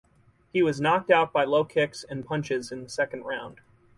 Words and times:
He 0.51 0.63
was 0.63 0.81
knocked 0.81 1.11
out 1.11 1.31
by 1.31 1.43
low 1.43 1.63
kicks 1.63 2.03
and 2.03 2.25
punches 2.25 2.71
in 2.71 2.81
the 2.81 2.89
second 2.89 3.21
round. 3.21 3.61